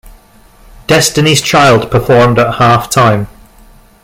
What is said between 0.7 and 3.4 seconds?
Destiny's Child performed at Halftime.